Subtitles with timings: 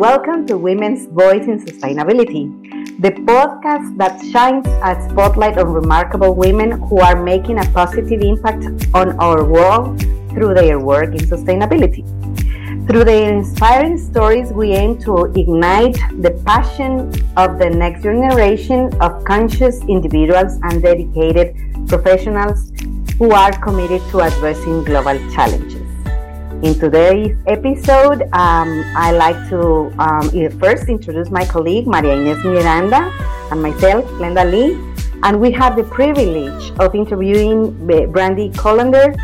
[0.00, 2.48] Welcome to Women's Voice in Sustainability,
[3.02, 8.64] the podcast that shines a spotlight on remarkable women who are making a positive impact
[8.94, 10.00] on our world
[10.30, 12.02] through their work in sustainability.
[12.88, 19.22] Through their inspiring stories, we aim to ignite the passion of the next generation of
[19.26, 21.54] conscious individuals and dedicated
[21.88, 22.72] professionals
[23.18, 25.79] who are committed to addressing global challenges.
[26.62, 33.10] In today's episode, um, I like to um, first introduce my colleague Maria Ines Miranda
[33.50, 34.76] and myself, Glenda Lee,
[35.22, 37.72] and we have the privilege of interviewing
[38.12, 39.14] Brandi Colander,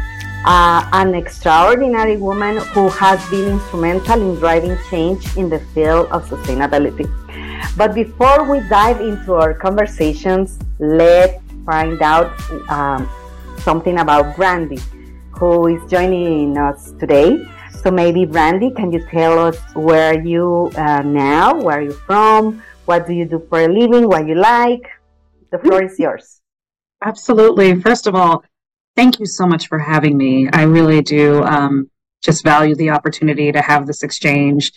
[0.46, 6.26] uh, an extraordinary woman who has been instrumental in driving change in the field of
[6.30, 7.04] sustainability.
[7.76, 12.32] But before we dive into our conversations, let's find out
[12.70, 13.06] um,
[13.58, 14.80] something about Brandi
[15.38, 17.46] who is joining us today.
[17.82, 22.62] So maybe Brandi, can you tell us where you uh, now, where are you from,
[22.86, 24.88] what do you do for a living, what you like?
[25.52, 26.40] The floor is yours.
[27.04, 27.80] Absolutely.
[27.80, 28.44] First of all,
[28.96, 30.48] thank you so much for having me.
[30.52, 31.90] I really do um,
[32.22, 34.72] just value the opportunity to have this exchange.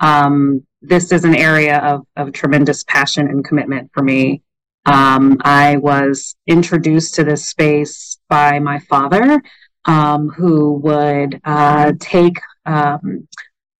[0.00, 4.42] Um, this is an area of, of tremendous passion and commitment for me.
[4.86, 9.42] Um, I was introduced to this space by my father
[9.86, 12.38] um, who would uh, take.
[12.66, 13.28] Um,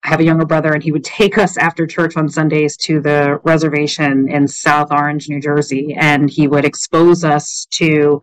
[0.04, 3.00] I have a younger brother, and he would take us after church on Sundays to
[3.00, 8.22] the reservation in South Orange, New Jersey, and he would expose us to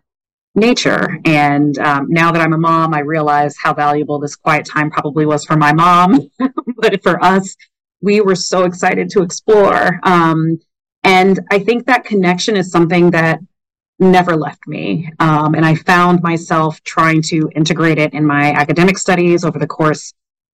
[0.54, 1.18] nature.
[1.26, 5.26] And um, now that I'm a mom, I realize how valuable this quiet time probably
[5.26, 6.30] was for my mom,
[6.78, 7.56] but for us,
[8.02, 10.00] we were so excited to explore.
[10.04, 10.60] Um,
[11.04, 13.40] and I think that connection is something that
[14.02, 15.12] never left me.
[15.20, 19.68] Um, and I found myself trying to integrate it in my academic studies over the
[19.68, 20.14] course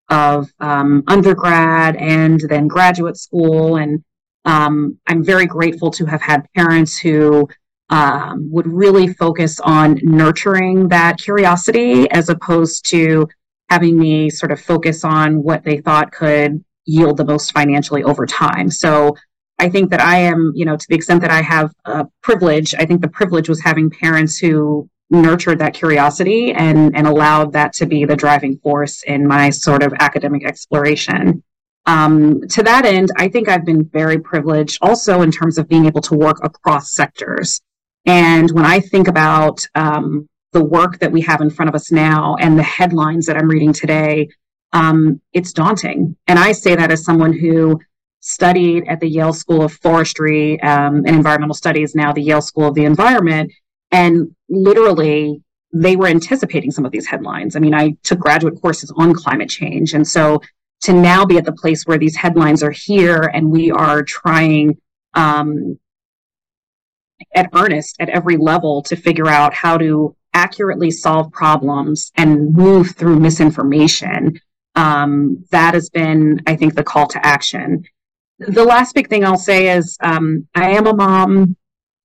[0.10, 3.78] of um, undergrad and then graduate school.
[3.78, 4.04] And
[4.46, 7.48] um, I'm very grateful to have had parents who
[7.90, 13.28] um, would really focus on nurturing that curiosity as opposed to
[13.70, 18.26] having me sort of focus on what they thought could yield the most financially over
[18.26, 18.70] time.
[18.70, 19.16] So
[19.60, 22.76] I think that I am, you know, to the extent that I have a privilege,
[22.76, 27.74] I think the privilege was having parents who nurtured that curiosity and, and allowed that
[27.74, 31.44] to be the driving force in my sort of academic exploration.
[31.86, 35.86] Um, to that end, I think I've been very privileged also in terms of being
[35.86, 37.62] able to work across sectors.
[38.06, 41.92] And when I think about um, the work that we have in front of us
[41.92, 44.30] now and the headlines that I'm reading today,
[44.74, 46.18] um, it's daunting.
[46.28, 47.80] And I say that as someone who
[48.20, 52.68] studied at the Yale School of Forestry um, and Environmental Studies, now the Yale School
[52.68, 53.52] of the Environment.
[53.92, 55.42] And literally,
[55.74, 57.56] they were anticipating some of these headlines.
[57.56, 59.94] I mean, I took graduate courses on climate change.
[59.94, 60.42] And so
[60.82, 64.78] to now be at the place where these headlines are here and we are trying
[65.14, 65.80] um,
[67.34, 72.92] at earnest at every level to figure out how to accurately solve problems and move
[72.92, 74.40] through misinformation.
[74.76, 77.84] Um, that has been, I think, the call to action
[78.40, 81.56] the last big thing I'll say is um, I am a mom.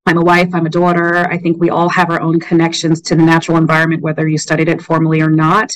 [0.07, 0.49] I'm a wife.
[0.53, 1.27] I'm a daughter.
[1.29, 4.69] I think we all have our own connections to the natural environment, whether you studied
[4.69, 5.71] it formally or not.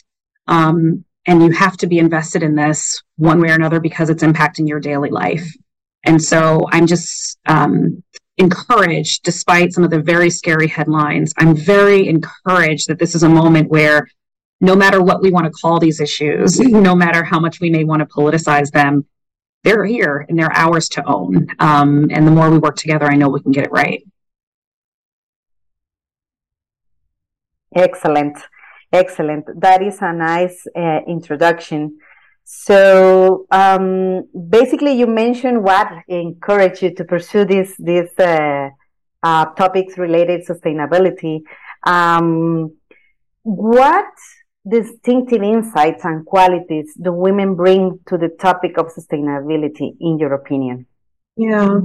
[0.48, 4.22] Um, and you have to be invested in this one way or another because it's
[4.22, 5.46] impacting your daily life.
[6.04, 8.02] And so I'm just um,
[8.38, 13.28] encouraged, despite some of the very scary headlines, I'm very encouraged that this is a
[13.28, 14.06] moment where
[14.60, 17.84] no matter what we want to call these issues, no matter how much we may
[17.84, 19.04] want to politicize them,
[19.66, 21.48] they're here and they're ours to own.
[21.58, 24.00] Um, and the more we work together, I know we can get it right.
[27.74, 28.38] Excellent.
[28.92, 29.44] Excellent.
[29.60, 31.98] That is a nice uh, introduction.
[32.44, 34.28] So um,
[34.58, 38.68] basically, you mentioned what encouraged you to pursue these these uh,
[39.28, 41.40] uh, topics related sustainability.
[41.82, 42.76] Um,
[43.42, 44.12] what
[44.68, 50.86] distinctive insights and qualities do women bring to the topic of sustainability, in your opinion?
[51.36, 51.80] Yeah.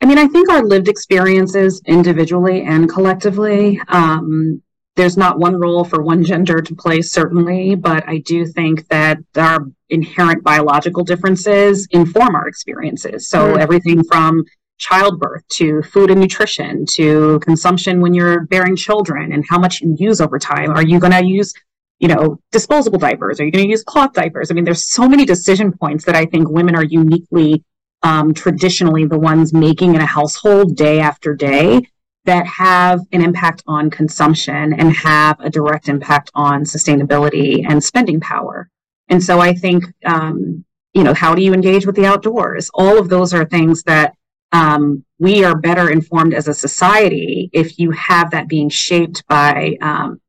[0.00, 4.62] I mean, I think our lived experiences individually and collectively, um,
[4.96, 9.18] there's not one role for one gender to play, certainly, but I do think that
[9.36, 13.28] our inherent biological differences inform our experiences.
[13.28, 13.58] So mm.
[13.58, 14.44] everything from
[14.78, 19.96] childbirth to food and nutrition to consumption when you're bearing children and how much you
[19.98, 20.70] use over time.
[20.70, 21.52] Are you going to use
[21.98, 23.40] you know, disposable diapers?
[23.40, 24.50] Are you going to use cloth diapers?
[24.50, 27.62] I mean, there's so many decision points that I think women are uniquely,
[28.02, 31.86] um, traditionally the ones making in a household day after day
[32.24, 38.20] that have an impact on consumption and have a direct impact on sustainability and spending
[38.20, 38.68] power.
[39.08, 40.64] And so I think um,
[40.94, 42.70] you know, how do you engage with the outdoors?
[42.72, 44.14] All of those are things that
[44.52, 49.76] um, we are better informed as a society if you have that being shaped by
[49.82, 50.20] um,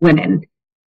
[0.00, 0.42] women.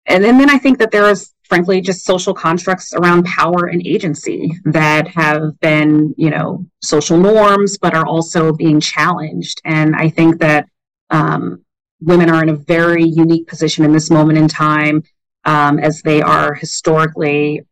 [0.09, 3.87] And, and then I think that there is, frankly, just social constructs around power and
[3.87, 9.61] agency that have been, you know, social norms, but are also being challenged.
[9.65, 10.67] And I think that
[11.11, 11.65] um,
[12.01, 15.03] women are in a very unique position in this moment in time
[15.45, 17.63] um, as they are historically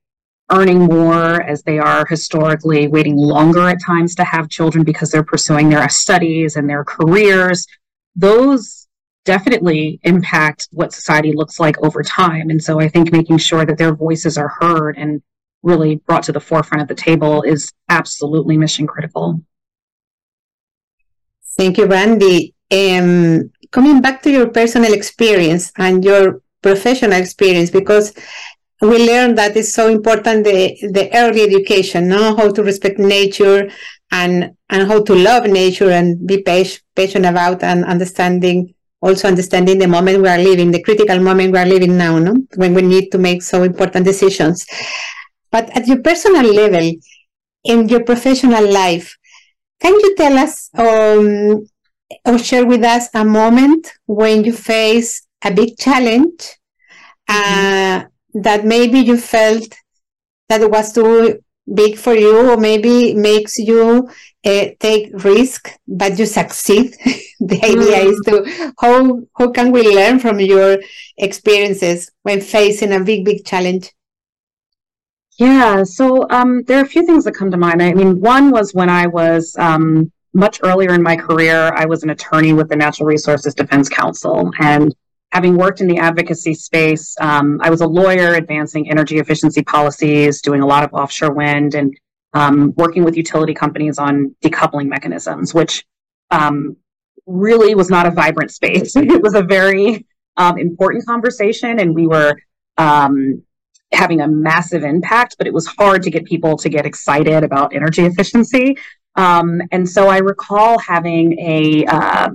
[0.50, 5.24] earning more as they are historically waiting longer at times to have children because they're
[5.24, 7.66] pursuing their studies and their careers
[8.14, 8.85] those
[9.26, 12.48] definitely impact what society looks like over time.
[12.50, 15.22] And so i think making sure that their voices are heard and
[15.62, 19.42] really brought to the forefront of the table is absolutely mission critical.
[21.58, 28.12] Thank you Brandi um, coming back to your personal experience and your professional experience because
[28.80, 33.70] we learned that it's so important the the early education, know how to respect nature
[34.10, 39.88] and and how to love nature and be patient about and understanding also understanding the
[39.88, 42.34] moment we are living, the critical moment we are living now, no?
[42.56, 44.66] when we need to make so important decisions.
[45.50, 46.92] But at your personal level,
[47.64, 49.16] in your professional life,
[49.80, 51.66] can you tell us um,
[52.24, 56.56] or share with us a moment when you face a big challenge?
[57.28, 58.04] Mm-hmm.
[58.04, 58.08] Uh,
[58.42, 59.74] that maybe you felt
[60.48, 61.40] that it was too
[61.72, 64.08] big for you or maybe makes you
[64.44, 66.96] uh, take risk but you succeed.
[67.38, 68.10] The idea mm.
[68.12, 70.78] is to how how can we learn from your
[71.18, 73.92] experiences when facing a big big challenge?
[75.38, 77.82] Yeah so um, there are a few things that come to mind.
[77.82, 82.02] I mean one was when i was um, much earlier in my career i was
[82.02, 84.94] an attorney with the natural resources defense council and
[85.36, 90.40] having worked in the advocacy space, um, I was a lawyer advancing energy efficiency policies,
[90.40, 91.94] doing a lot of offshore wind, and
[92.32, 95.84] um, working with utility companies on decoupling mechanisms, which
[96.30, 96.76] um,
[97.26, 98.96] really was not a vibrant space.
[98.96, 100.06] it was a very
[100.38, 102.34] um, important conversation, and we were
[102.78, 103.42] um,
[103.92, 107.74] having a massive impact, but it was hard to get people to get excited about
[107.74, 108.78] energy efficiency.
[109.16, 112.28] Um, and so I recall having a uh,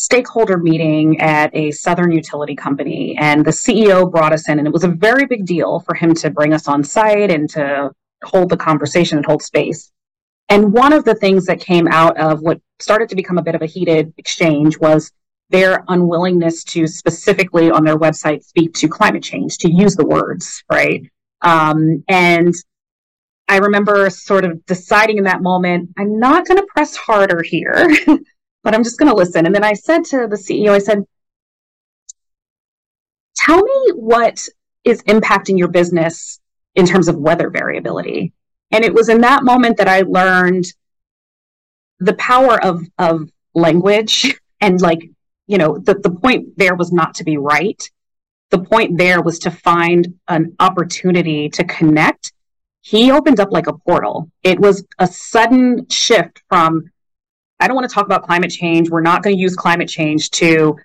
[0.00, 4.72] stakeholder meeting at a southern utility company and the ceo brought us in and it
[4.72, 7.90] was a very big deal for him to bring us on site and to
[8.24, 9.92] hold the conversation and hold space
[10.48, 13.54] and one of the things that came out of what started to become a bit
[13.54, 15.12] of a heated exchange was
[15.50, 20.64] their unwillingness to specifically on their website speak to climate change to use the words
[20.70, 21.02] right
[21.42, 22.54] um, and
[23.48, 27.90] I remember sort of deciding in that moment, I'm not going to press harder here.
[28.62, 29.46] but I'm just going to listen.
[29.46, 31.04] And then I said to the CEO, I said,
[33.36, 34.46] tell me what
[34.84, 36.40] is impacting your business
[36.74, 38.32] in terms of weather variability.
[38.70, 40.66] And it was in that moment that I learned
[41.98, 45.10] the power of, of language and like,
[45.46, 47.82] you know, the, the point there was not to be right.
[48.50, 52.32] The point there was to find an opportunity to connect.
[52.82, 54.30] He opened up like a portal.
[54.42, 56.90] It was a sudden shift from
[57.60, 58.90] I don't want to talk about climate change.
[58.90, 60.76] We're not going to use climate change to,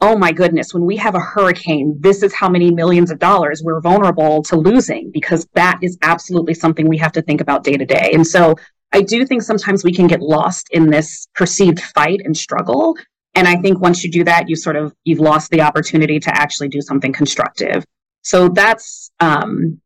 [0.00, 3.62] oh my goodness, when we have a hurricane, this is how many millions of dollars
[3.62, 7.76] we're vulnerable to losing because that is absolutely something we have to think about day
[7.76, 8.12] to day.
[8.14, 8.54] And so
[8.92, 12.96] I do think sometimes we can get lost in this perceived fight and struggle.
[13.34, 16.30] And I think once you do that, you sort of, you've lost the opportunity to
[16.36, 17.84] actually do something constructive.
[18.22, 19.80] So that's, um,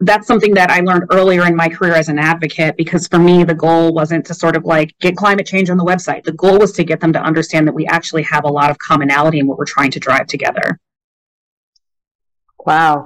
[0.00, 3.42] that's something that I learned earlier in my career as an advocate because for me,
[3.42, 6.22] the goal wasn't to sort of like get climate change on the website.
[6.22, 8.78] The goal was to get them to understand that we actually have a lot of
[8.78, 10.78] commonality in what we're trying to drive together.
[12.64, 13.04] Wow.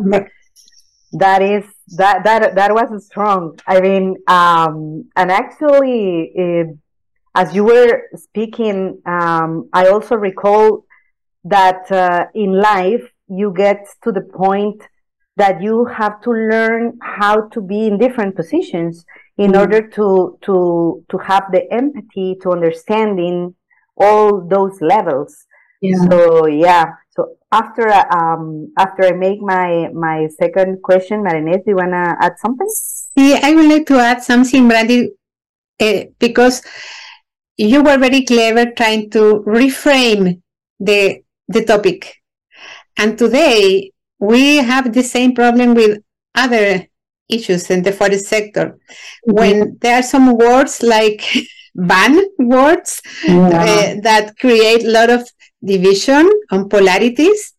[1.13, 1.65] That is
[1.97, 3.59] that that that was strong.
[3.67, 6.65] I mean, um, and actually, uh,
[7.35, 10.85] as you were speaking, um, I also recall
[11.45, 14.83] that uh, in life you get to the point
[15.39, 19.05] that you have to learn how to be in different positions
[19.37, 19.61] in mm.
[19.61, 23.55] order to to to have the empathy to understanding
[23.97, 25.47] all those levels.
[25.81, 25.97] Yeah.
[26.09, 26.87] so yeah.
[27.11, 32.17] So after um after i make my my second question marinette do you want to
[32.21, 32.69] add something?
[33.17, 35.09] Yeah i would like to add something Brandi
[35.81, 36.63] uh, because
[37.57, 40.41] you were very clever trying to reframe
[40.79, 42.15] the the topic.
[42.97, 46.03] And today we have the same problem with
[46.35, 46.87] other
[47.29, 48.79] issues in the forest sector.
[49.29, 49.33] Mm-hmm.
[49.33, 51.23] When there are some words like
[51.75, 53.49] ban words yeah.
[53.49, 55.29] uh, that create a lot of
[55.65, 57.55] division on polarities,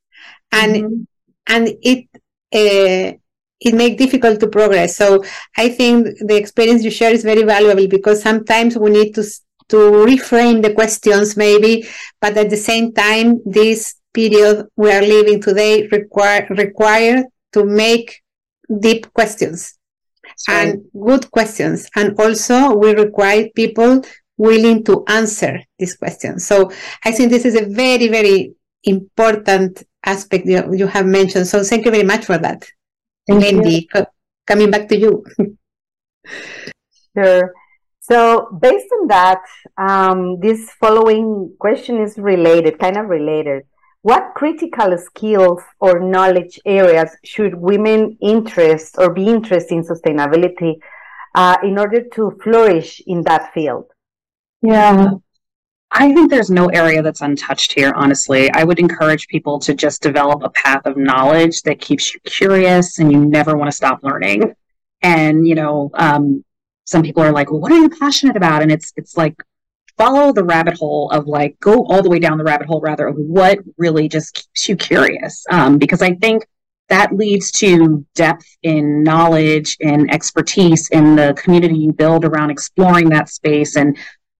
[0.51, 1.03] and mm-hmm.
[1.47, 2.07] and it
[2.53, 3.17] uh,
[3.61, 4.95] it makes difficult to progress.
[4.95, 5.23] So
[5.57, 9.23] I think the experience you share is very valuable because sometimes we need to
[9.69, 11.87] to reframe the questions maybe,
[12.19, 17.23] but at the same time, this period we are living today require require
[17.53, 18.21] to make
[18.79, 19.77] deep questions
[20.47, 20.67] right.
[20.67, 24.01] and good questions, and also we require people
[24.37, 26.45] willing to answer these questions.
[26.45, 26.71] So
[27.03, 31.47] I think this is a very very important aspect you, you have mentioned.
[31.47, 32.65] So thank you very much for that.
[33.27, 34.05] Thank co-
[34.47, 35.23] coming back to you.
[37.15, 37.53] sure.
[37.99, 39.43] So, based on that,
[39.77, 43.63] um, this following question is related, kind of related.
[44.01, 50.79] What critical skills or knowledge areas should women interest or be interested in sustainability
[51.35, 53.85] uh, in order to flourish in that field?
[54.61, 55.11] Yeah,
[55.91, 58.51] I think there's no area that's untouched here, honestly.
[58.51, 62.99] I would encourage people to just develop a path of knowledge that keeps you curious
[62.99, 64.53] and you never want to stop learning.
[65.01, 66.45] And, you know, um,
[66.85, 68.61] some people are like, well, what are you passionate about?
[68.61, 69.35] And it's, it's like,
[69.99, 73.05] follow the rabbit hole of like, go all the way down the rabbit hole rather
[73.07, 75.45] of what really just keeps you curious.
[75.51, 76.47] Um, because I think
[76.87, 83.09] that leads to depth in knowledge and expertise in the community you build around exploring
[83.09, 83.75] that space.
[83.75, 83.97] And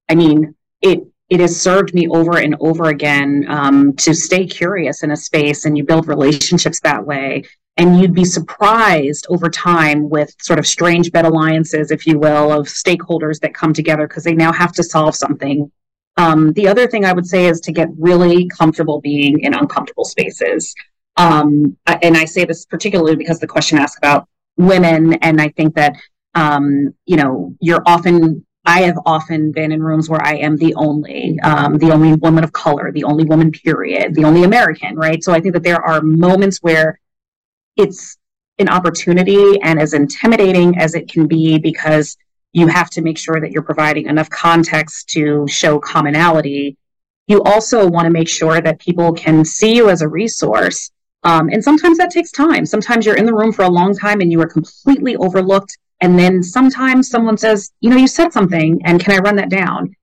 [0.10, 5.04] I mean, it it has served me over and over again um, to stay curious
[5.04, 7.44] in a space and you build relationships that way
[7.80, 12.52] and you'd be surprised over time with sort of strange bed alliances if you will
[12.52, 15.72] of stakeholders that come together because they now have to solve something
[16.18, 20.06] um, the other thing i would say is to get really comfortable being in uncomfortable
[20.06, 20.76] spaces
[21.18, 25.74] um, and i say this particularly because the question asked about women and i think
[25.74, 25.94] that
[26.36, 30.76] um, you know you're often I have often been in rooms where I am the
[30.76, 35.24] only, um, the only woman of color, the only woman, period, the only American, right?
[35.24, 37.00] So I think that there are moments where
[37.80, 38.18] it's
[38.60, 42.18] an opportunity and as intimidating as it can be because
[42.52, 46.78] you have to make sure that you're providing enough context to show commonality.
[47.28, 50.92] You also want to make sure that people can see you as a resource.
[51.24, 52.66] Um, and sometimes that takes time.
[52.66, 56.18] Sometimes you're in the room for a long time and you are completely overlooked and
[56.18, 59.96] then sometimes someone says, you know, you said something and can I run that down?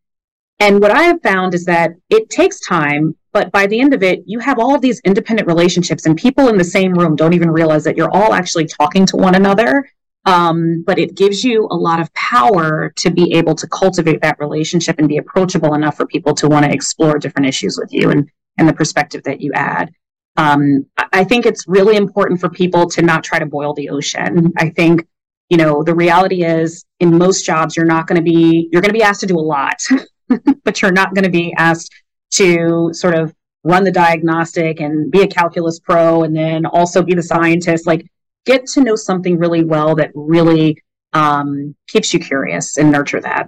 [0.58, 4.02] And what I have found is that it takes time, but by the end of
[4.02, 7.50] it, you have all these independent relationships and people in the same room don't even
[7.50, 9.86] realize that you're all actually talking to one another.
[10.24, 14.38] Um, but it gives you a lot of power to be able to cultivate that
[14.38, 18.10] relationship and be approachable enough for people to want to explore different issues with you
[18.10, 18.26] and,
[18.56, 19.92] and the perspective that you add.
[20.38, 24.50] Um, I think it's really important for people to not try to boil the ocean.
[24.56, 25.06] I think
[25.50, 28.94] you know the reality is in most jobs you're not going to be you're going
[28.94, 29.80] to be asked to do a lot
[30.64, 31.88] but you're not going to be asked
[32.30, 37.14] to sort of run the diagnostic and be a calculus pro and then also be
[37.14, 38.06] the scientist like
[38.44, 40.80] get to know something really well that really
[41.12, 43.46] um, keeps you curious and nurture that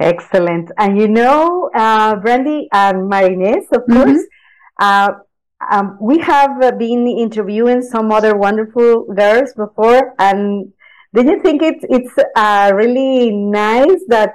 [0.00, 4.02] excellent and you know uh, Brandi and Maria Ines of mm-hmm.
[4.02, 4.26] course
[4.80, 5.12] uh,
[5.70, 10.72] um, we have been interviewing some other wonderful girls before, and
[11.14, 14.34] do you think it's it's uh, really nice that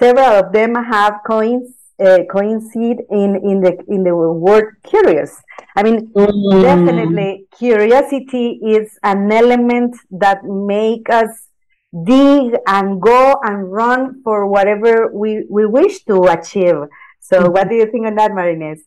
[0.00, 5.42] several of them have coins uh, coincide in in the in the word curious?
[5.76, 6.62] I mean, mm.
[6.62, 11.50] definitely curiosity is an element that make us
[11.92, 16.76] dig and go and run for whatever we, we wish to achieve.
[17.20, 17.52] So, mm-hmm.
[17.52, 18.82] what do you think on that, Maria Ines?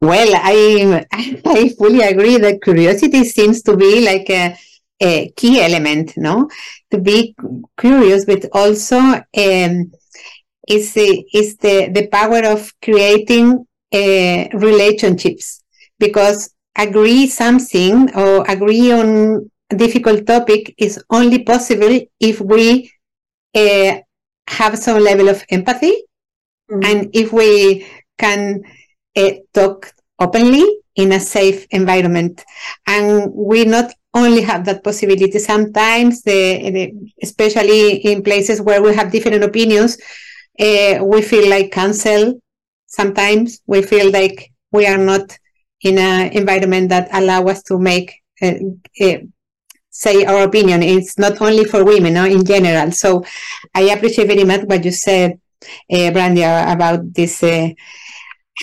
[0.00, 1.06] Well, I
[1.44, 4.56] I fully agree that curiosity seems to be like a,
[5.00, 6.48] a key element, no?
[6.92, 7.34] To be
[7.76, 9.92] curious, but also um,
[10.68, 15.62] is the, is the the power of creating uh, relationships
[15.98, 22.90] because agree something or agree on a difficult topic is only possible if we
[23.54, 23.98] uh,
[24.48, 25.94] have some level of empathy
[26.70, 26.84] mm-hmm.
[26.84, 27.86] and if we
[28.18, 28.62] can
[29.16, 32.44] uh, talk openly in a safe environment.
[32.86, 38.94] And we not only have that possibility, sometimes, the, the especially in places where we
[38.94, 39.96] have different opinions,
[40.58, 42.40] uh, we feel like cancelled.
[42.86, 45.38] Sometimes we feel like we are not
[45.82, 48.54] in an environment that allow us to make uh,
[49.00, 49.18] uh,
[49.90, 50.82] say our opinion.
[50.82, 52.90] It's not only for women, no, in general.
[52.92, 53.24] So
[53.74, 55.38] I appreciate very much what you said,
[55.90, 57.68] uh, Brandi, about this uh,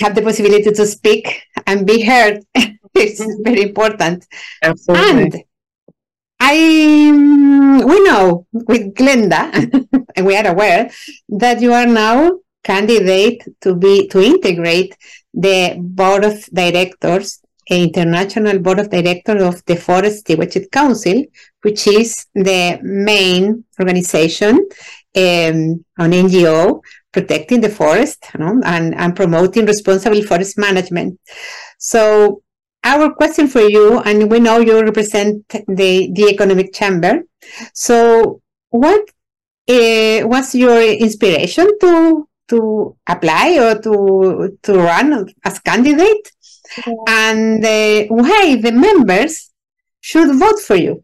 [0.01, 2.43] have the possibility to speak and be heard
[2.95, 4.25] it's very important.
[4.63, 5.23] Absolutely.
[5.23, 5.43] And
[6.39, 9.51] I we know with Glenda,
[10.15, 10.89] and we are aware
[11.29, 14.95] that you are now candidate to be to integrate
[15.33, 21.23] the board of directors the international board of directors of the Forest Stewardship Council,
[21.63, 24.67] which is the main organization
[25.15, 26.81] um, an NGO
[27.11, 31.19] protecting the forest you know, and, and promoting responsible forest management.
[31.79, 32.41] So
[32.83, 37.23] our question for you, and we know you represent the, the economic chamber.
[37.73, 39.09] So what
[39.67, 46.31] uh, was your inspiration to to apply or to to run as candidate?
[46.85, 46.93] Yeah.
[47.07, 49.51] And uh, why the members
[50.01, 51.03] should vote for you?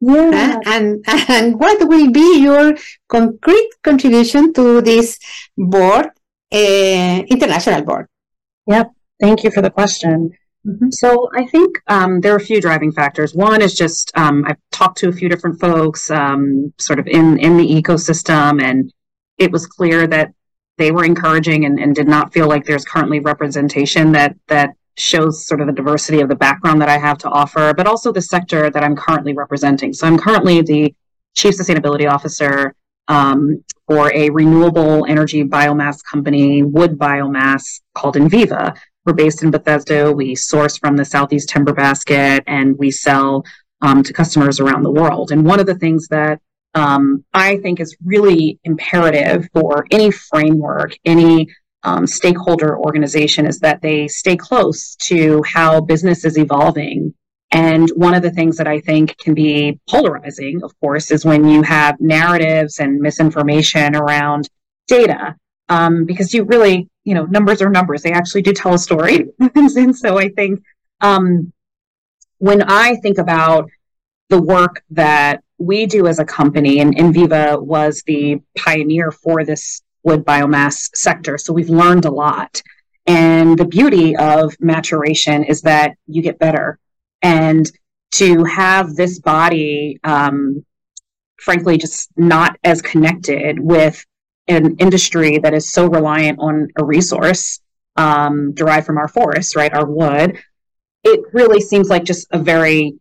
[0.00, 0.60] Yeah.
[0.64, 2.76] Uh, and, and what will be your
[3.08, 5.18] concrete contribution to this
[5.56, 6.06] board,
[6.52, 8.06] uh, international board?
[8.66, 8.92] Yep.
[9.20, 10.32] Thank you for the question.
[10.66, 10.90] Mm-hmm.
[10.90, 13.34] So I think um, there are a few driving factors.
[13.34, 17.38] One is just um, I've talked to a few different folks, um, sort of in
[17.38, 18.92] in the ecosystem, and
[19.38, 20.32] it was clear that
[20.76, 25.46] they were encouraging and, and did not feel like there's currently representation that that shows
[25.46, 28.22] sort of the diversity of the background that I have to offer, but also the
[28.22, 29.92] sector that I'm currently representing.
[29.92, 30.94] So I'm currently the
[31.34, 32.74] Chief Sustainability Officer
[33.06, 38.76] um, for a renewable energy biomass company, wood biomass called Enviva.
[39.08, 40.12] We're based in Bethesda.
[40.12, 43.42] We source from the Southeast Timber Basket and we sell
[43.80, 45.32] um, to customers around the world.
[45.32, 46.42] And one of the things that
[46.74, 51.48] um, I think is really imperative for any framework, any
[51.84, 57.14] um, stakeholder organization is that they stay close to how business is evolving.
[57.50, 61.48] And one of the things that I think can be polarizing, of course, is when
[61.48, 64.50] you have narratives and misinformation around
[64.86, 65.34] data,
[65.70, 68.02] um, because you really, you know, numbers are numbers.
[68.02, 69.30] They actually do tell a story.
[69.54, 70.62] and so I think
[71.00, 71.54] um,
[72.36, 73.70] when I think about
[74.28, 79.80] the work that we do as a company, and Enviva was the pioneer for this
[80.02, 81.38] wood biomass sector.
[81.38, 82.60] So we've learned a lot.
[83.06, 86.78] And the beauty of maturation is that you get better.
[87.22, 87.64] And
[88.16, 90.62] to have this body, um,
[91.38, 94.04] frankly, just not as connected with
[94.48, 97.60] an industry that is so reliant on a resource
[97.96, 100.38] um, derived from our forests, right, our wood,
[101.04, 102.94] it really seems like just a very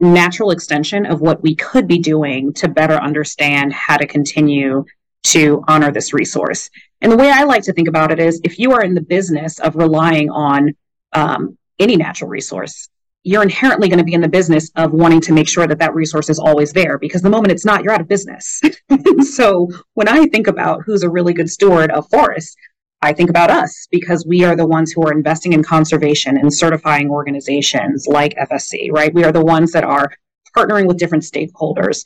[0.00, 4.84] natural extension of what we could be doing to better understand how to continue
[5.22, 6.68] to honor this resource.
[7.00, 9.00] And the way I like to think about it is if you are in the
[9.00, 10.74] business of relying on
[11.12, 12.88] um, any natural resource,
[13.24, 15.94] you're inherently going to be in the business of wanting to make sure that that
[15.94, 18.60] resource is always there because the moment it's not, you're out of business.
[19.34, 22.56] so when I think about who's a really good steward of forests,
[23.00, 26.52] I think about us because we are the ones who are investing in conservation and
[26.52, 29.14] certifying organizations like FSC, right?
[29.14, 30.12] We are the ones that are
[30.56, 32.02] partnering with different stakeholders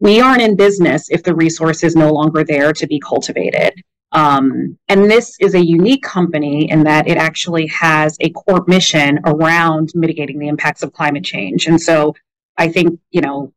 [0.00, 3.74] we aren't in business if the resource is no longer there to be cultivated.
[4.12, 9.20] Um, and this is a unique company in that it actually has a core mission
[9.24, 11.66] around mitigating the impacts of climate change.
[11.66, 12.14] And so
[12.56, 13.52] I think, you know,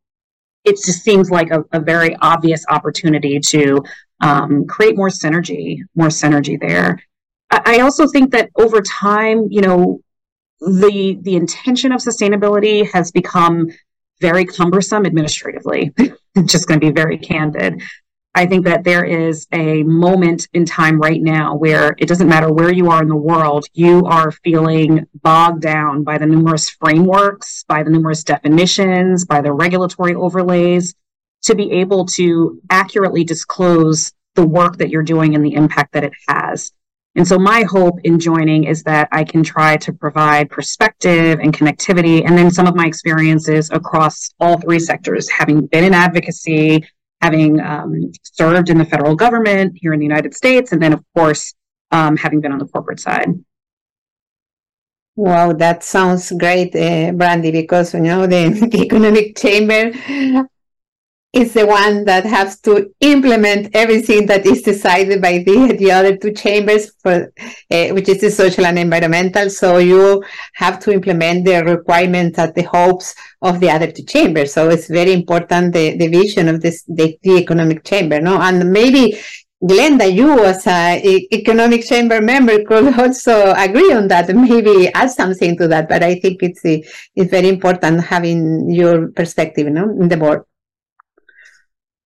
[0.64, 3.84] it just seems like a, a very obvious opportunity to
[4.22, 7.02] um, create more synergy, more synergy there.
[7.52, 10.00] I, I also think that over time, you know,
[10.62, 13.70] the the intention of sustainability has become
[14.22, 15.92] very cumbersome administratively.
[16.46, 17.82] just going to be very candid.
[18.36, 22.52] I think that there is a moment in time right now where it doesn't matter
[22.52, 27.64] where you are in the world, you are feeling bogged down by the numerous frameworks,
[27.68, 30.96] by the numerous definitions, by the regulatory overlays
[31.44, 36.04] to be able to accurately disclose the work that you're doing and the impact that
[36.04, 36.72] it has.
[37.16, 41.54] And so my hope in joining is that I can try to provide perspective and
[41.54, 46.84] connectivity and then some of my experiences across all three sectors, having been in advocacy,
[47.24, 51.02] having um, served in the federal government here in the United States, and then of
[51.16, 51.54] course,
[51.92, 53.30] um, having been on the corporate side.
[55.16, 59.92] Wow, that sounds great, uh, Brandi, because you know the, the economic chamber
[61.34, 66.16] is the one that has to implement everything that is decided by the, the other
[66.16, 67.34] two chambers for
[67.72, 72.54] uh, which is the social and environmental so you have to implement the requirements and
[72.54, 76.62] the hopes of the other two chambers so it's very important the, the vision of
[76.62, 79.18] this the, the economic chamber no and maybe
[79.64, 85.58] Glenda, you as a economic chamber member could also agree on that maybe add something
[85.58, 85.88] to that.
[85.88, 90.44] But I think it's it's very important having your perspective, know, in the board.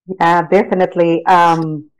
[0.08, 1.24] Yeah, definitely.
[1.26, 1.90] Um,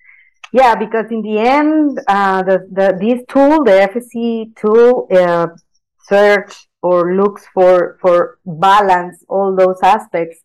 [0.52, 5.48] yeah, because in the end, uh, the, the this tool, the FSC tool, uh,
[6.08, 10.40] search or looks for for balance all those aspects,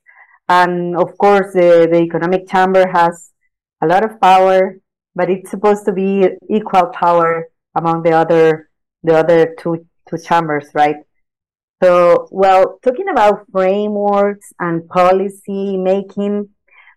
[0.50, 3.32] and of course, the the economic chamber has
[3.82, 4.78] a lot of power,
[5.16, 8.70] but it's supposed to be equal power among the other
[9.04, 10.98] the other two two chambers, right?
[11.84, 16.50] So, well, talking about frameworks and policy making,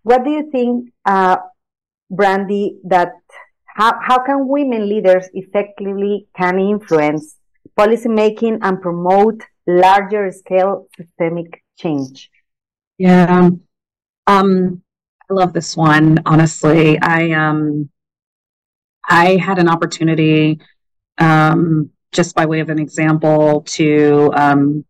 [0.06, 1.38] what do you think, uh,
[2.12, 3.14] Brandi, that
[3.66, 7.34] how, how can women leaders effectively can influence
[7.76, 12.30] policy making and promote larger scale systemic change?
[12.98, 13.50] Yeah.
[14.28, 14.82] Um,
[15.28, 17.00] I love this one, honestly.
[17.02, 17.90] I um
[19.08, 20.60] I had an opportunity
[21.18, 24.84] um just by way of an example to um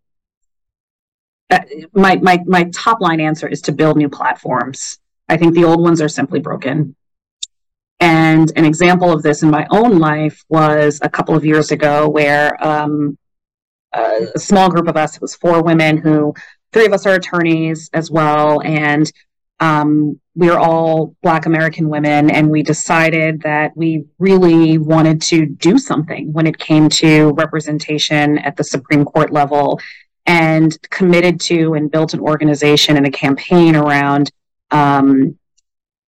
[1.48, 1.61] uh,
[1.94, 4.98] my my my top line answer is to build new platforms.
[5.28, 6.94] I think the old ones are simply broken.
[7.98, 12.08] And an example of this in my own life was a couple of years ago
[12.08, 13.16] where um,
[13.92, 16.34] a small group of us, it was four women who,
[16.72, 18.60] three of us are attorneys as well.
[18.62, 19.10] And
[19.60, 25.46] um, we are all Black American women, and we decided that we really wanted to
[25.46, 29.80] do something when it came to representation at the Supreme Court level
[30.26, 34.30] and committed to and built an organization and a campaign around
[34.70, 35.38] um,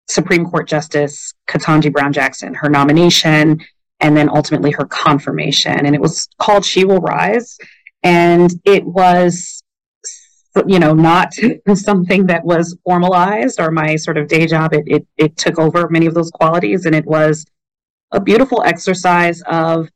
[0.08, 3.60] Supreme Court Justice Ketanji Brown Jackson, her nomination,
[4.00, 5.84] and then ultimately her confirmation.
[5.84, 7.58] And it was called She Will Rise.
[8.02, 9.62] And it was,
[10.66, 11.34] you know, not
[11.74, 14.72] something that was formalized or my sort of day job.
[14.72, 16.86] It, it, it took over many of those qualities.
[16.86, 17.44] And it was
[18.12, 19.88] a beautiful exercise of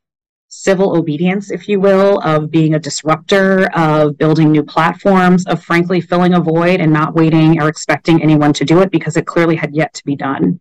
[0.55, 5.99] civil obedience, if you will, of being a disruptor, of building new platforms, of frankly
[5.99, 9.57] filling a void and not waiting or expecting anyone to do it because it clearly
[9.57, 10.61] had yet to be done.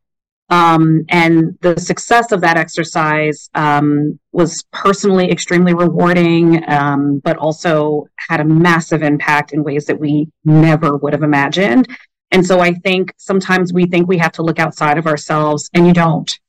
[0.50, 8.08] Um, and the success of that exercise um, was personally extremely rewarding, um, but also
[8.16, 11.88] had a massive impact in ways that we never would have imagined.
[12.32, 15.86] And so I think sometimes we think we have to look outside of ourselves, and
[15.86, 16.40] you don't.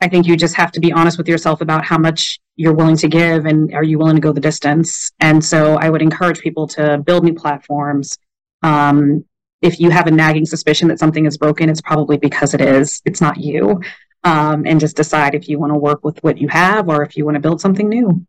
[0.00, 2.96] I think you just have to be honest with yourself about how much you're willing
[2.96, 5.10] to give and are you willing to go the distance.
[5.20, 8.16] And so I would encourage people to build new platforms.
[8.62, 9.24] Um,
[9.60, 13.02] if you have a nagging suspicion that something is broken, it's probably because it is.
[13.04, 13.82] It's not you.
[14.24, 17.16] Um, and just decide if you want to work with what you have or if
[17.16, 18.26] you want to build something new.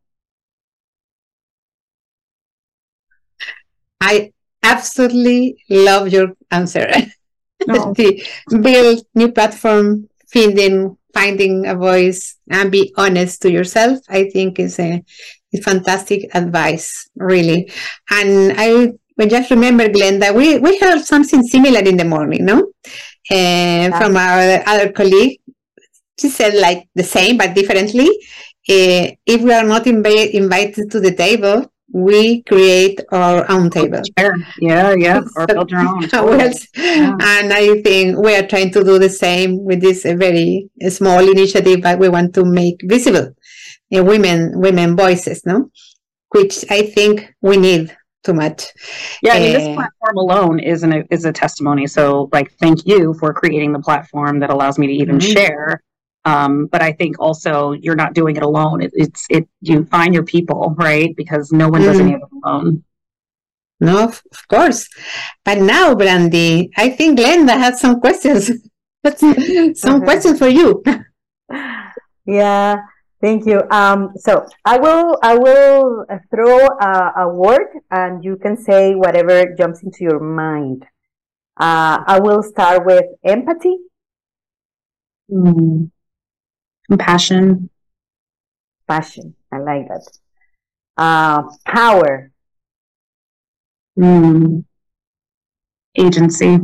[4.02, 6.90] I absolutely love your answer.
[7.70, 7.94] Oh.
[7.94, 8.24] the
[8.62, 14.80] build new platform, feeding finding a voice and be honest to yourself, I think is
[14.80, 15.04] a,
[15.64, 17.70] fantastic advice, really.
[18.10, 22.46] And I we just remember, Glenn, that we, we heard something similar in the morning,
[22.46, 22.72] no?
[23.30, 25.40] Uh, from our other colleague.
[26.20, 28.08] She said like the same, but differently.
[28.70, 34.02] Uh, if we are not inv- invited to the table, we create our own table.
[34.18, 34.36] Sure.
[34.60, 36.02] Yeah, yeah, or build your own.
[36.76, 37.16] yeah.
[37.22, 41.82] And I think we are trying to do the same with this very small initiative
[41.84, 43.34] that we want to make visible
[43.92, 45.70] women women voices, no?
[46.30, 48.68] Which I think we need too much.
[49.22, 51.88] Yeah, I mean, uh, this platform alone is an is a testimony.
[51.88, 55.34] So, like, thank you for creating the platform that allows me to even mm-hmm.
[55.34, 55.82] share
[56.26, 58.82] um, but I think also you're not doing it alone.
[58.82, 61.16] It, it's it you find your people, right?
[61.16, 62.02] Because no one does mm.
[62.02, 62.84] any of it alone.
[63.80, 64.88] No, of course.
[65.44, 68.52] But now, Brandi, I think Glenda has some questions.
[69.18, 70.06] some okay.
[70.06, 70.84] questions for you.
[72.28, 72.78] yeah,
[73.20, 73.64] thank you.
[73.72, 79.56] Um, so I will I will throw a, a, word, and you can say whatever
[79.58, 80.86] jumps into your mind.
[81.58, 83.78] Uh, I will start with empathy.
[85.32, 85.90] Mm.
[86.92, 87.70] Compassion.
[88.86, 89.34] Passion.
[89.50, 90.06] I like that.
[90.98, 92.32] Uh, power.
[93.98, 94.66] Mm.
[95.98, 96.60] Agency.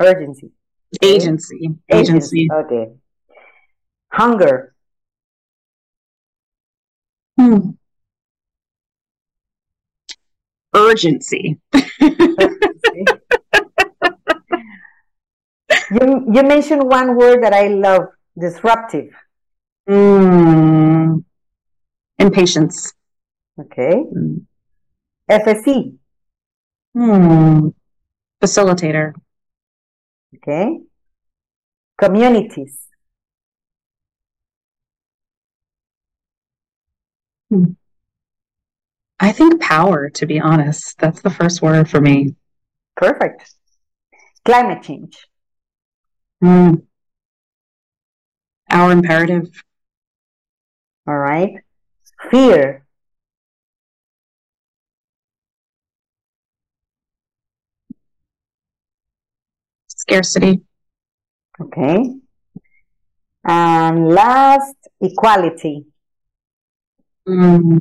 [0.00, 0.52] Urgency.
[0.96, 1.16] Okay.
[1.16, 1.68] Agency.
[1.92, 2.48] Agency.
[2.50, 2.92] Okay.
[4.10, 4.74] Hunger.
[7.38, 7.72] Hmm.
[10.74, 11.60] Urgency.
[11.74, 13.04] Urgency.
[15.90, 18.06] you, you mentioned one word that I love
[18.38, 19.12] Disruptive.
[19.88, 21.24] Mm.
[22.18, 22.92] Impatience.
[23.58, 23.92] Okay.
[23.92, 24.46] Mm.
[25.30, 25.96] FSC.
[26.94, 27.68] Hmm.
[28.42, 29.14] Facilitator.
[30.36, 30.78] Okay.
[31.96, 32.86] Communities.
[37.50, 37.64] Hmm.
[39.20, 40.98] I think power, to be honest.
[40.98, 42.34] That's the first word for me.
[42.96, 43.54] Perfect.
[44.44, 45.26] Climate change.
[46.42, 46.82] Mm
[48.74, 49.48] our imperative.
[51.06, 51.54] All right.
[52.30, 52.84] Fear.
[59.86, 60.62] Scarcity.
[61.60, 62.14] Okay.
[63.44, 65.86] And last, equality.
[67.28, 67.80] Mm.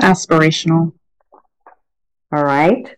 [0.00, 0.92] Aspirational.
[2.32, 2.96] All right.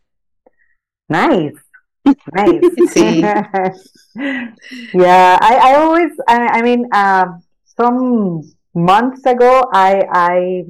[1.09, 1.57] Nice.
[2.05, 2.97] Nice.
[4.95, 7.27] yeah, I, I always, I, I mean, uh,
[7.65, 8.43] some
[8.75, 10.65] months ago, I, I,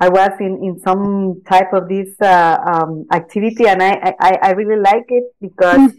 [0.00, 4.50] I was in, in some type of this uh, um, activity, and I, I, I
[4.52, 5.96] really like it because mm.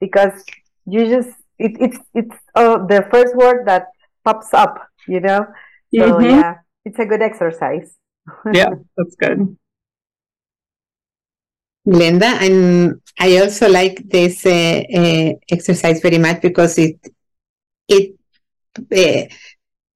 [0.00, 0.44] because
[0.84, 3.86] you just it, it's it's uh, the first word that
[4.24, 5.46] pops up, you know.
[5.94, 6.24] So mm-hmm.
[6.24, 7.94] yeah, it's a good exercise.
[8.52, 9.56] yeah, that's good.
[11.86, 16.98] Glenda, and I also like this uh, uh, exercise very much because it
[17.88, 18.14] it
[18.76, 19.32] uh,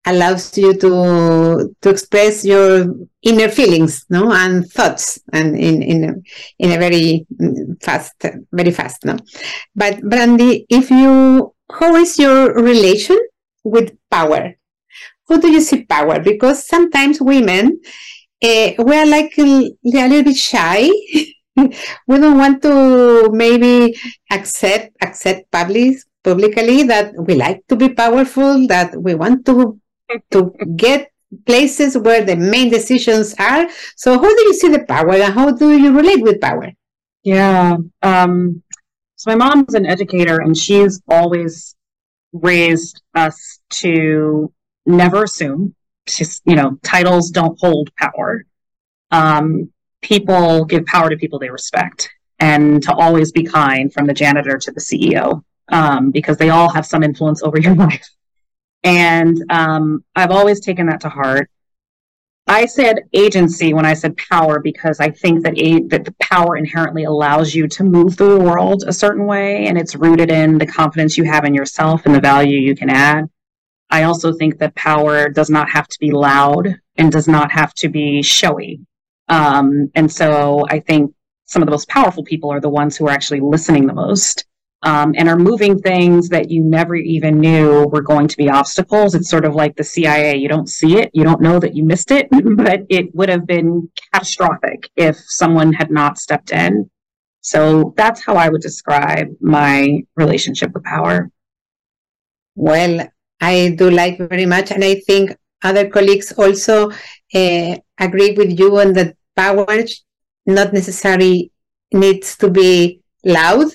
[0.06, 6.14] allows you to to express your inner feelings, no, and thoughts, and in in a,
[6.58, 7.26] in a very
[7.82, 8.14] fast,
[8.52, 9.16] very fast, no.
[9.74, 13.18] But Brandi, if you, how is your relation
[13.64, 14.54] with power?
[15.28, 16.20] How do you see power?
[16.20, 17.80] Because sometimes women,
[18.42, 20.88] uh, we are like a little bit shy.
[22.06, 23.98] we don't want to maybe
[24.30, 29.80] accept accept public, publicly that we like to be powerful, that we want to
[30.30, 31.10] to get
[31.46, 33.68] places where the main decisions are.
[33.96, 36.72] So how do you see the power and how do you relate with power?
[37.22, 37.76] Yeah.
[38.02, 38.62] Um,
[39.16, 41.76] so my mom's an educator and she's always
[42.32, 44.52] raised us to
[44.86, 45.74] never assume.
[46.06, 48.44] She's, you know, titles don't hold power.
[49.10, 49.70] Um,
[50.02, 54.56] people give power to people they respect and to always be kind from the janitor
[54.58, 58.08] to the CEO um, because they all have some influence over your life.
[58.82, 61.50] And um, I've always taken that to heart.
[62.46, 66.56] I said agency when I said power because I think that a- that the power
[66.56, 70.58] inherently allows you to move through the world a certain way, and it's rooted in
[70.58, 73.26] the confidence you have in yourself and the value you can add.
[73.90, 77.74] I also think that power does not have to be loud and does not have
[77.74, 78.80] to be showy.
[79.30, 81.14] Um, and so I think
[81.46, 84.44] some of the most powerful people are the ones who are actually listening the most
[84.82, 89.14] um, and are moving things that you never even knew were going to be obstacles.
[89.14, 90.36] It's sort of like the CIA.
[90.36, 93.46] You don't see it, you don't know that you missed it, but it would have
[93.46, 96.90] been catastrophic if someone had not stepped in.
[97.42, 101.30] So that's how I would describe my relationship with power.
[102.54, 103.08] Well,
[103.40, 106.90] I do like very much, and I think other colleagues also
[107.34, 109.66] uh, agree with you on that power
[110.46, 111.50] not necessarily
[111.92, 113.68] needs to be loud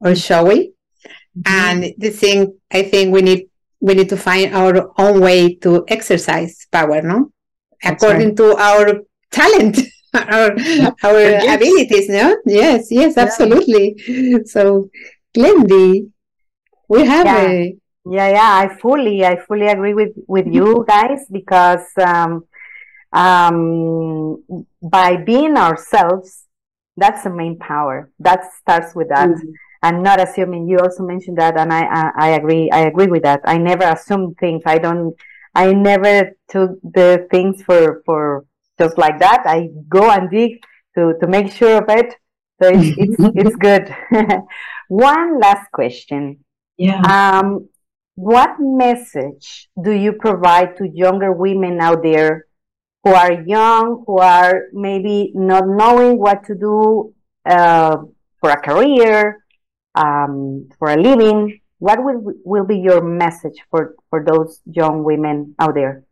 [0.00, 0.72] or showy.
[1.36, 1.42] Mm-hmm.
[1.46, 2.38] And the thing
[2.70, 3.42] I think we need
[3.80, 7.30] we need to find our own way to exercise power, no?
[7.82, 8.36] That's According right.
[8.38, 8.86] to our
[9.30, 9.78] talent,
[10.34, 10.50] our
[11.06, 11.56] our yes.
[11.56, 12.36] abilities, no?
[12.44, 13.94] Yes, yes, absolutely.
[14.06, 14.38] Yeah.
[14.54, 14.90] So
[15.34, 16.10] Glendy,
[16.88, 17.46] we have yeah.
[17.46, 17.76] a
[18.10, 22.47] yeah, yeah, I fully, I fully agree with with you guys because um,
[23.12, 24.44] um,
[24.82, 26.44] by being ourselves,
[26.96, 28.10] that's the main power.
[28.18, 29.28] That starts with that.
[29.28, 29.50] Mm-hmm.
[29.82, 33.22] And not assuming you also mentioned that and I, I, I agree i agree with
[33.22, 33.40] that.
[33.44, 34.62] I never assume things.
[34.66, 35.14] I don't
[35.54, 38.44] i never took the things for for
[38.78, 39.44] just like that.
[39.46, 40.58] I go and dig
[40.96, 42.12] to to make sure of it.
[42.60, 43.94] So it's it's, it's good.
[44.88, 46.44] One last question.
[46.76, 47.00] Yeah.
[47.38, 47.68] Um
[48.16, 52.47] what message do you provide to younger women out there
[53.04, 57.14] who are young who are maybe not knowing what to do
[57.46, 57.98] uh,
[58.40, 59.44] for a career
[59.94, 61.60] um, for a living.
[61.78, 66.04] What will will be your message for for those young women out there?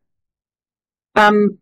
[1.17, 1.59] Um,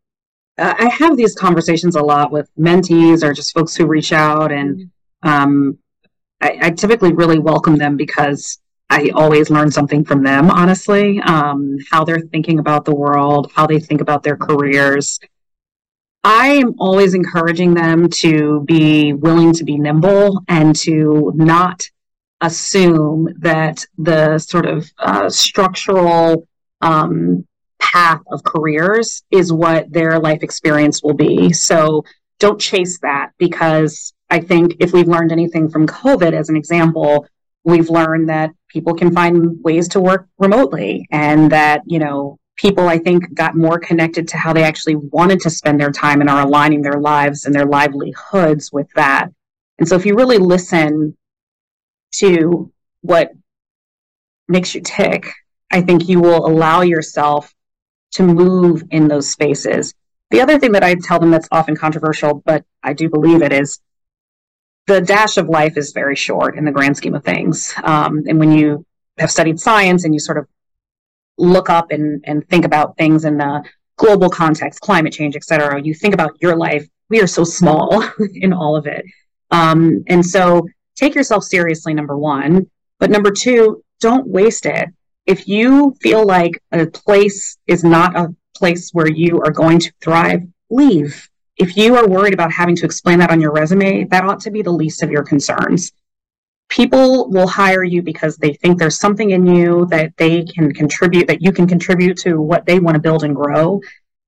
[0.59, 4.79] I have these conversations a lot with mentees or just folks who reach out, and
[5.25, 5.29] mm-hmm.
[5.29, 5.79] um,
[6.41, 8.59] I, I, typically really welcome them because
[8.95, 10.53] I always learn something from them.
[10.53, 15.19] Honestly, um, how they're thinking about the world, how they think about their careers.
[16.23, 21.91] I am always encouraging them to be willing to be nimble and to not
[22.41, 26.47] assume that the sort of uh, structural
[26.81, 27.45] um,
[27.81, 31.53] path of careers is what their life experience will be.
[31.53, 32.05] So
[32.39, 37.27] don't chase that because I think if we've learned anything from COVID, as an example,
[37.65, 42.89] we've learned that people can find ways to work remotely and that, you know, people
[42.89, 46.31] I think got more connected to how they actually wanted to spend their time and
[46.31, 49.29] are aligning their lives and their livelihoods with that.
[49.79, 51.17] And so if you really listen
[52.17, 53.33] to what
[54.47, 55.33] makes you tick,
[55.73, 57.53] I think you will allow yourself
[58.13, 59.95] to move in those spaces.
[60.31, 63.53] The other thing that I tell them that's often controversial, but I do believe it
[63.53, 63.81] is
[64.87, 67.73] the dash of life is very short in the grand scheme of things.
[67.83, 68.85] Um, and when you
[69.19, 70.47] have studied science and you sort of
[71.39, 73.65] look up and, and think about things in the
[73.97, 78.05] global context, climate change, et cetera, you think about your life we are so small
[78.35, 79.05] in all of it.
[79.51, 80.67] Um, and so
[80.97, 82.71] take yourself seriously, number one.
[82.99, 84.89] But number two, don't waste it.
[85.27, 89.93] If you feel like a place is not a place where you are going to
[90.03, 91.29] thrive, leave.
[91.57, 94.51] If you are worried about having to explain that on your resume, that ought to
[94.51, 95.93] be the least of your concerns.
[96.69, 101.29] People will hire you because they think there's something in you that they can contribute,
[101.29, 103.81] that you can contribute to what they want to build and grow.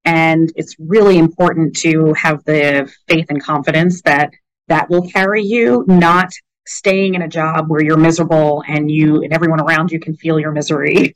[0.05, 4.33] And it's really important to have the faith and confidence that
[4.69, 6.31] that will carry you, not
[6.67, 10.39] staying in a job where you're miserable and you and everyone around you can feel
[10.39, 11.15] your misery.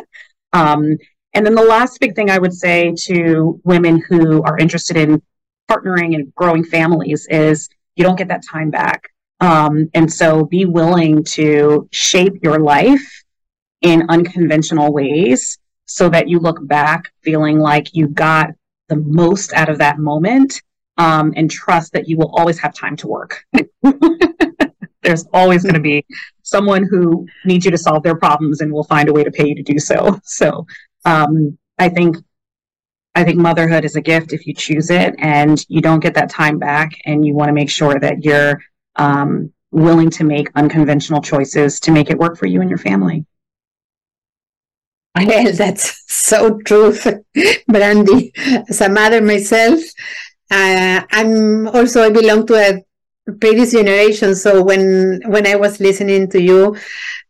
[0.52, 0.96] um,
[1.34, 5.22] and then the last big thing I would say to women who are interested in
[5.70, 9.10] partnering and growing families is you don't get that time back.
[9.40, 13.24] Um, and so be willing to shape your life
[13.82, 18.50] in unconventional ways so that you look back feeling like you got
[18.88, 20.60] the most out of that moment
[20.96, 23.44] um, and trust that you will always have time to work.
[25.02, 26.04] There's always going to be
[26.42, 29.48] someone who needs you to solve their problems and will find a way to pay
[29.48, 30.20] you to do so.
[30.24, 30.66] So
[31.04, 32.16] um, I think
[33.14, 36.30] I think motherhood is a gift if you choose it, and you don't get that
[36.30, 38.60] time back, and you want to make sure that you're
[38.96, 43.24] um, willing to make unconventional choices to make it work for you and your family.
[45.16, 46.92] Well, that's so true,
[47.70, 48.30] Brandi.
[48.68, 49.80] As a mother myself,
[50.50, 54.34] uh, I'm also I belong to a previous generation.
[54.34, 56.76] So when when I was listening to you,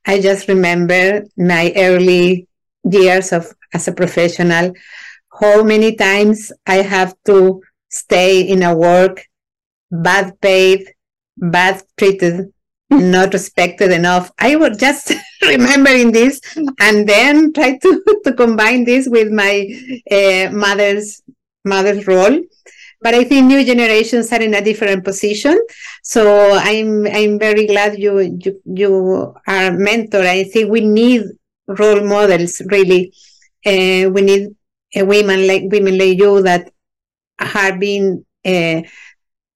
[0.06, 2.46] I just remember my early
[2.84, 4.72] years of as a professional.
[5.40, 9.24] How many times I have to stay in a work,
[9.90, 10.88] bad paid,
[11.36, 12.52] bad treated,
[12.90, 14.32] not respected enough.
[14.38, 16.40] I was just remembering this
[16.80, 19.66] and then try to, to combine this with my
[20.10, 21.22] uh, mother's
[21.64, 22.40] mother's role.
[23.00, 25.56] But I think new generations are in a different position.
[26.02, 30.22] So I'm I'm very glad you you, you are a mentor.
[30.22, 31.22] I think we need
[31.68, 33.12] role models really.
[33.64, 34.48] Uh, we need
[34.96, 36.70] uh, women like women like you that
[37.38, 38.82] have been uh,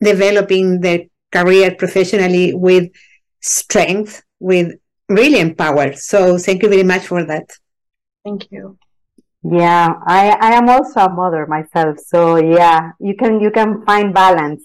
[0.00, 2.90] developing their career professionally with
[3.40, 5.98] strength, with really empowered.
[5.98, 7.50] So thank you very much for that.
[8.24, 8.78] Thank you.
[9.42, 11.98] Yeah, I, I am also a mother myself.
[11.98, 14.62] So yeah, you can you can find balance.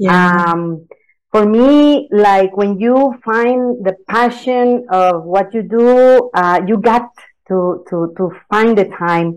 [0.00, 0.44] Yeah.
[0.48, 0.88] Um,
[1.30, 7.10] for me, like when you find the passion of what you do, uh, you got
[7.48, 9.36] to to to find the time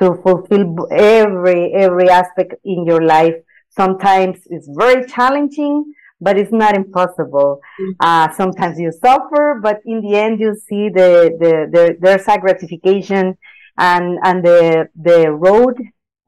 [0.00, 3.34] to fulfill every every aspect in your life.
[3.70, 7.60] Sometimes it's very challenging but it's not impossible.
[7.80, 7.90] Mm-hmm.
[8.00, 12.38] Uh, sometimes you suffer, but in the end, you see the, the, the there's a
[12.38, 13.38] gratification
[13.78, 15.76] and, and the, the road,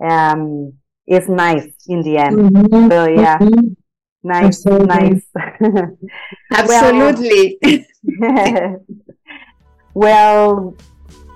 [0.03, 0.73] um,
[1.07, 2.37] is nice in the end.
[2.39, 2.91] Mm-hmm.
[2.91, 3.39] So yeah.
[3.39, 3.75] Mm-hmm.
[4.25, 4.87] Nice, Absolutely.
[4.87, 5.27] nice.
[6.53, 7.59] Absolutely.
[9.95, 10.77] well,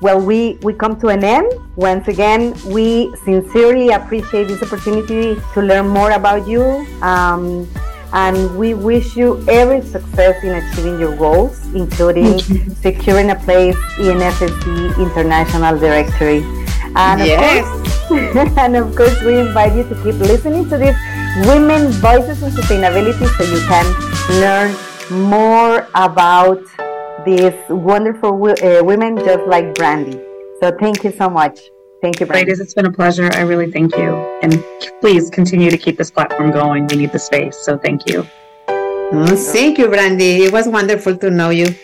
[0.00, 1.50] well, we, we come to an end.
[1.76, 6.62] Once again, we sincerely appreciate this opportunity to learn more about you.
[7.02, 7.66] Um,
[8.12, 12.38] and we wish you every success in achieving your goals, including
[12.76, 16.42] securing a place in FSC International Directory.
[16.94, 17.66] And yes.
[17.66, 20.96] of course, and of course, we invite you to keep listening to this
[21.46, 23.86] Women Voices in Sustainability so you can
[24.40, 24.74] learn
[25.10, 26.62] more about
[27.24, 30.22] these wonderful uh, women just like Brandi.
[30.60, 31.60] So thank you so much.
[32.02, 33.30] Thank you, Ladies, it's been a pleasure.
[33.32, 34.14] I really thank you.
[34.42, 34.62] And
[35.00, 36.86] please continue to keep this platform going.
[36.88, 37.56] We need the space.
[37.56, 38.26] So thank you.
[38.68, 40.40] Oh, thank you, Brandi.
[40.40, 41.74] It was wonderful to know you.